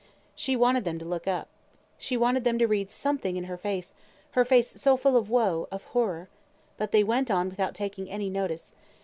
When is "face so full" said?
4.43-5.15